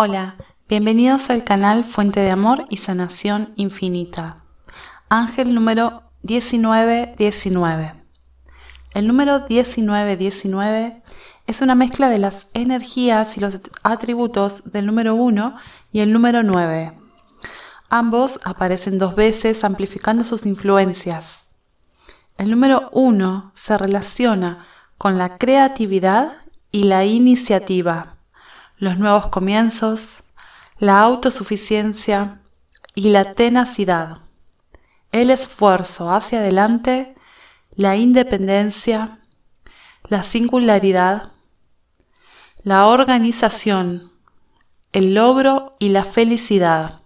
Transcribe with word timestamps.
Hola, 0.00 0.36
bienvenidos 0.68 1.28
al 1.28 1.42
canal 1.42 1.84
Fuente 1.84 2.20
de 2.20 2.30
Amor 2.30 2.66
y 2.70 2.76
Sanación 2.76 3.52
Infinita. 3.56 4.44
Ángel 5.08 5.56
número 5.56 6.04
1919. 6.22 7.94
El 8.94 9.08
número 9.08 9.40
1919 9.48 11.02
es 11.48 11.62
una 11.62 11.74
mezcla 11.74 12.10
de 12.10 12.18
las 12.18 12.48
energías 12.54 13.36
y 13.36 13.40
los 13.40 13.58
atributos 13.82 14.70
del 14.70 14.86
número 14.86 15.16
1 15.16 15.56
y 15.90 15.98
el 15.98 16.12
número 16.12 16.44
9. 16.44 16.92
Ambos 17.90 18.38
aparecen 18.44 18.98
dos 18.98 19.16
veces 19.16 19.64
amplificando 19.64 20.22
sus 20.22 20.46
influencias. 20.46 21.48
El 22.36 22.52
número 22.52 22.88
1 22.92 23.50
se 23.52 23.76
relaciona 23.76 24.64
con 24.96 25.18
la 25.18 25.38
creatividad 25.38 26.34
y 26.70 26.84
la 26.84 27.04
iniciativa 27.04 28.17
los 28.78 28.98
nuevos 28.98 29.26
comienzos, 29.26 30.24
la 30.78 31.00
autosuficiencia 31.00 32.40
y 32.94 33.10
la 33.10 33.34
tenacidad, 33.34 34.18
el 35.12 35.30
esfuerzo 35.30 36.10
hacia 36.10 36.38
adelante, 36.38 37.14
la 37.70 37.96
independencia, 37.96 39.18
la 40.04 40.22
singularidad, 40.22 41.32
la 42.62 42.86
organización, 42.86 44.12
el 44.92 45.14
logro 45.14 45.76
y 45.78 45.90
la 45.90 46.04
felicidad. 46.04 47.00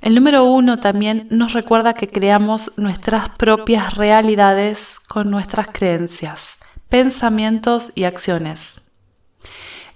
El 0.00 0.14
número 0.14 0.44
uno 0.44 0.78
también 0.78 1.28
nos 1.30 1.52
recuerda 1.52 1.94
que 1.94 2.08
creamos 2.08 2.76
nuestras 2.76 3.28
propias 3.30 3.94
realidades 3.94 4.98
con 5.08 5.30
nuestras 5.30 5.68
creencias, 5.68 6.58
pensamientos 6.88 7.92
y 7.94 8.04
acciones. 8.04 8.81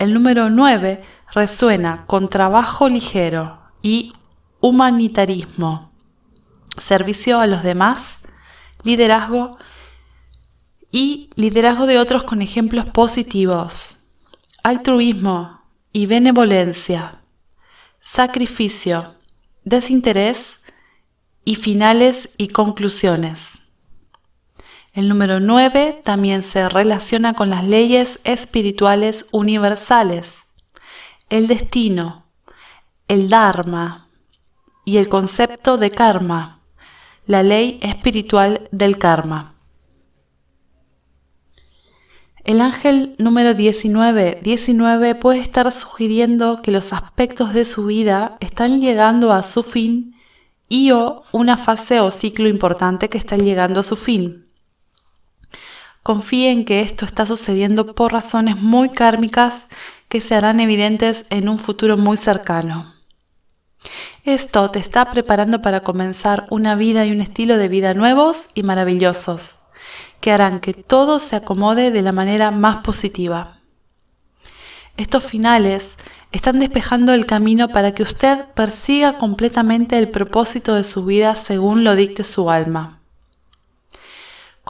El 0.00 0.14
número 0.14 0.48
9 0.48 1.04
resuena 1.34 2.06
con 2.06 2.30
trabajo 2.30 2.88
ligero 2.88 3.60
y 3.82 4.14
humanitarismo, 4.60 5.92
servicio 6.78 7.38
a 7.38 7.46
los 7.46 7.62
demás, 7.62 8.20
liderazgo 8.82 9.58
y 10.90 11.28
liderazgo 11.34 11.84
de 11.84 11.98
otros 11.98 12.22
con 12.22 12.40
ejemplos 12.40 12.86
positivos, 12.86 14.02
altruismo 14.62 15.60
y 15.92 16.06
benevolencia, 16.06 17.20
sacrificio, 18.00 19.16
desinterés 19.64 20.62
y 21.44 21.56
finales 21.56 22.30
y 22.38 22.48
conclusiones. 22.48 23.59
El 24.92 25.08
número 25.08 25.38
9 25.38 26.00
también 26.02 26.42
se 26.42 26.68
relaciona 26.68 27.34
con 27.34 27.48
las 27.48 27.62
leyes 27.64 28.18
espirituales 28.24 29.24
universales, 29.30 30.38
el 31.28 31.46
destino, 31.46 32.24
el 33.06 33.28
Dharma 33.28 34.08
y 34.84 34.96
el 34.96 35.08
concepto 35.08 35.78
de 35.78 35.92
karma, 35.92 36.60
la 37.24 37.44
ley 37.44 37.78
espiritual 37.82 38.68
del 38.72 38.98
karma. 38.98 39.54
El 42.42 42.60
ángel 42.60 43.14
número 43.18 43.54
19, 43.54 44.40
19 44.42 45.14
puede 45.14 45.38
estar 45.38 45.70
sugiriendo 45.70 46.62
que 46.62 46.72
los 46.72 46.92
aspectos 46.92 47.54
de 47.54 47.64
su 47.64 47.86
vida 47.86 48.38
están 48.40 48.80
llegando 48.80 49.32
a 49.32 49.44
su 49.44 49.62
fin 49.62 50.16
y 50.68 50.90
o 50.90 51.22
una 51.32 51.56
fase 51.56 52.00
o 52.00 52.10
ciclo 52.10 52.48
importante 52.48 53.08
que 53.08 53.18
está 53.18 53.36
llegando 53.36 53.78
a 53.78 53.84
su 53.84 53.94
fin. 53.94 54.49
Confíe 56.10 56.50
en 56.50 56.64
que 56.64 56.80
esto 56.80 57.04
está 57.04 57.24
sucediendo 57.24 57.94
por 57.94 58.12
razones 58.12 58.56
muy 58.56 58.88
kármicas 58.88 59.68
que 60.08 60.20
se 60.20 60.34
harán 60.34 60.58
evidentes 60.58 61.24
en 61.30 61.48
un 61.48 61.56
futuro 61.56 61.96
muy 61.96 62.16
cercano. 62.16 62.96
Esto 64.24 64.72
te 64.72 64.80
está 64.80 65.12
preparando 65.12 65.62
para 65.62 65.84
comenzar 65.84 66.48
una 66.50 66.74
vida 66.74 67.06
y 67.06 67.12
un 67.12 67.20
estilo 67.20 67.56
de 67.58 67.68
vida 67.68 67.94
nuevos 67.94 68.48
y 68.54 68.64
maravillosos, 68.64 69.60
que 70.20 70.32
harán 70.32 70.58
que 70.58 70.74
todo 70.74 71.20
se 71.20 71.36
acomode 71.36 71.92
de 71.92 72.02
la 72.02 72.10
manera 72.10 72.50
más 72.50 72.78
positiva. 72.78 73.60
Estos 74.96 75.22
finales 75.22 75.96
están 76.32 76.58
despejando 76.58 77.14
el 77.14 77.24
camino 77.24 77.68
para 77.68 77.94
que 77.94 78.02
usted 78.02 78.46
persiga 78.56 79.16
completamente 79.16 79.96
el 79.96 80.10
propósito 80.10 80.74
de 80.74 80.82
su 80.82 81.04
vida 81.04 81.36
según 81.36 81.84
lo 81.84 81.94
dicte 81.94 82.24
su 82.24 82.50
alma. 82.50 82.99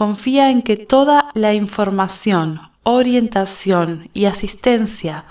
Confía 0.00 0.50
en 0.50 0.62
que 0.62 0.78
toda 0.78 1.30
la 1.34 1.52
información, 1.52 2.70
orientación 2.84 4.08
y 4.14 4.24
asistencia 4.24 5.26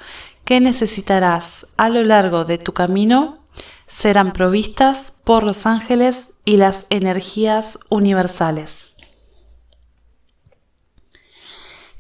que 0.46 0.59
necesitarás 0.59 1.66
a 1.75 1.90
lo 1.90 2.03
largo 2.03 2.46
de 2.46 2.59
tu 2.59 2.72
camino 2.72 3.40
serán 3.88 4.31
provistas 4.31 5.12
por 5.24 5.41
los 5.41 5.66
ángeles 5.66 6.29
y 6.46 6.58
las 6.58 6.85
energías 6.91 7.79
universales. 7.90 8.96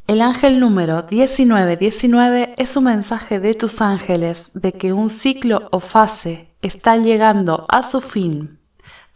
El 0.05 0.21
ángel 0.21 0.59
número 0.59 1.07
1919 1.09 2.53
es 2.55 2.75
un 2.75 2.83
mensaje 2.83 3.39
de 3.39 3.55
tus 3.55 3.81
ángeles 3.81 4.51
de 4.53 4.73
que 4.73 4.93
un 4.93 5.09
ciclo 5.09 5.69
o 5.71 5.79
fase 5.79 6.53
está 6.61 6.97
llegando 6.97 7.65
a 7.67 7.81
su 7.81 7.99
fin, 7.99 8.59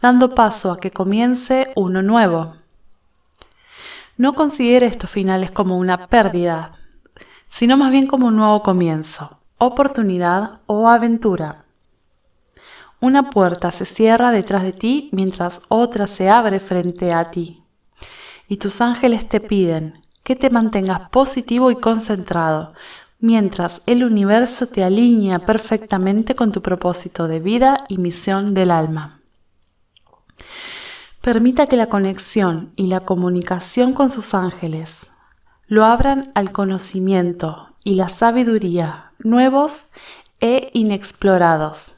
dando 0.02 0.34
paso 0.34 0.72
a 0.72 0.76
que 0.76 0.90
comience 0.90 1.68
uno 1.76 2.02
nuevo. 2.02 2.63
No 4.16 4.34
considere 4.34 4.86
estos 4.86 5.10
finales 5.10 5.50
como 5.50 5.76
una 5.76 6.06
pérdida, 6.06 6.78
sino 7.48 7.76
más 7.76 7.90
bien 7.90 8.06
como 8.06 8.28
un 8.28 8.36
nuevo 8.36 8.62
comienzo, 8.62 9.40
oportunidad 9.58 10.60
o 10.66 10.88
aventura. 10.88 11.64
Una 13.00 13.30
puerta 13.30 13.72
se 13.72 13.84
cierra 13.84 14.30
detrás 14.30 14.62
de 14.62 14.72
ti 14.72 15.08
mientras 15.12 15.62
otra 15.68 16.06
se 16.06 16.30
abre 16.30 16.60
frente 16.60 17.12
a 17.12 17.30
ti. 17.30 17.64
Y 18.46 18.58
tus 18.58 18.80
ángeles 18.80 19.28
te 19.28 19.40
piden 19.40 20.00
que 20.22 20.36
te 20.36 20.48
mantengas 20.48 21.10
positivo 21.10 21.72
y 21.72 21.76
concentrado, 21.76 22.72
mientras 23.18 23.82
el 23.86 24.04
universo 24.04 24.68
te 24.68 24.84
alinea 24.84 25.40
perfectamente 25.40 26.36
con 26.36 26.52
tu 26.52 26.62
propósito 26.62 27.26
de 27.26 27.40
vida 27.40 27.78
y 27.88 27.98
misión 27.98 28.54
del 28.54 28.70
alma. 28.70 29.20
Permita 31.24 31.68
que 31.68 31.78
la 31.78 31.86
conexión 31.86 32.74
y 32.76 32.88
la 32.88 33.00
comunicación 33.00 33.94
con 33.94 34.10
sus 34.10 34.34
ángeles 34.34 35.10
lo 35.66 35.86
abran 35.86 36.30
al 36.34 36.52
conocimiento 36.52 37.70
y 37.82 37.94
la 37.94 38.10
sabiduría 38.10 39.12
nuevos 39.18 39.88
e 40.40 40.68
inexplorados 40.74 41.94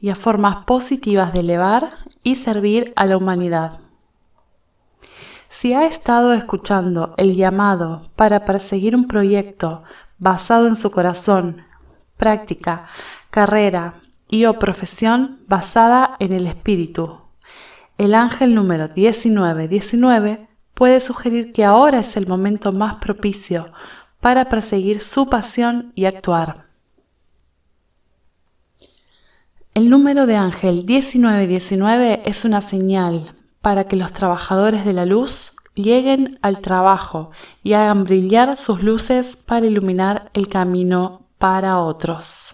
y 0.00 0.08
a 0.08 0.14
formas 0.14 0.64
positivas 0.64 1.34
de 1.34 1.40
elevar 1.40 1.92
y 2.22 2.36
servir 2.36 2.94
a 2.96 3.04
la 3.04 3.18
humanidad. 3.18 3.80
Si 5.48 5.74
ha 5.74 5.84
estado 5.84 6.32
escuchando 6.32 7.12
el 7.18 7.34
llamado 7.34 8.08
para 8.16 8.46
perseguir 8.46 8.96
un 8.96 9.08
proyecto 9.08 9.82
basado 10.16 10.68
en 10.68 10.76
su 10.76 10.90
corazón, 10.90 11.66
práctica, 12.16 12.86
carrera 13.28 14.00
y 14.26 14.46
o 14.46 14.58
profesión 14.58 15.40
basada 15.46 16.16
en 16.18 16.32
el 16.32 16.46
espíritu, 16.46 17.27
el 17.98 18.14
ángel 18.14 18.54
número 18.54 18.88
1919 18.94 20.48
puede 20.74 21.00
sugerir 21.00 21.52
que 21.52 21.64
ahora 21.64 21.98
es 21.98 22.16
el 22.16 22.28
momento 22.28 22.72
más 22.72 22.96
propicio 22.96 23.72
para 24.20 24.48
perseguir 24.48 25.00
su 25.00 25.28
pasión 25.28 25.92
y 25.96 26.04
actuar. 26.04 26.64
El 29.74 29.90
número 29.90 30.26
de 30.26 30.36
ángel 30.36 30.84
1919 30.86 32.22
es 32.24 32.44
una 32.44 32.60
señal 32.60 33.34
para 33.60 33.84
que 33.84 33.96
los 33.96 34.12
trabajadores 34.12 34.84
de 34.84 34.92
la 34.92 35.04
luz 35.04 35.52
lleguen 35.74 36.38
al 36.42 36.60
trabajo 36.60 37.30
y 37.64 37.72
hagan 37.72 38.04
brillar 38.04 38.56
sus 38.56 38.82
luces 38.82 39.36
para 39.36 39.66
iluminar 39.66 40.30
el 40.34 40.48
camino 40.48 41.26
para 41.38 41.80
otros. 41.80 42.47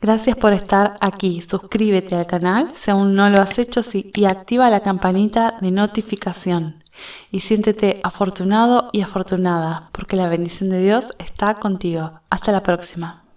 Gracias 0.00 0.36
por 0.36 0.52
estar 0.52 0.96
aquí. 1.00 1.42
Suscríbete 1.42 2.14
al 2.14 2.26
canal 2.26 2.70
si 2.74 2.90
aún 2.90 3.14
no 3.14 3.28
lo 3.30 3.42
has 3.42 3.58
hecho 3.58 3.80
y 3.92 4.24
activa 4.26 4.70
la 4.70 4.80
campanita 4.80 5.56
de 5.60 5.72
notificación. 5.72 6.84
Y 7.30 7.40
siéntete 7.40 8.00
afortunado 8.04 8.90
y 8.92 9.02
afortunada 9.02 9.90
porque 9.92 10.16
la 10.16 10.28
bendición 10.28 10.70
de 10.70 10.82
Dios 10.82 11.06
está 11.18 11.54
contigo. 11.54 12.20
Hasta 12.30 12.52
la 12.52 12.62
próxima. 12.62 13.27